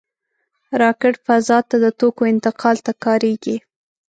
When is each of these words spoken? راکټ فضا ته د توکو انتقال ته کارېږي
راکټ 0.81 1.15
فضا 1.25 1.57
ته 1.69 1.75
د 1.83 1.85
توکو 1.99 2.23
انتقال 2.33 2.77
ته 2.85 2.91
کارېږي 3.03 3.57